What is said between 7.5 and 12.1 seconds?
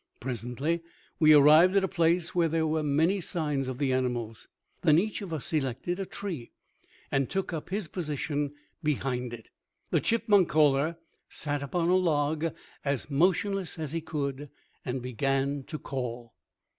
up his position behind it. The chipmunk caller sat upon a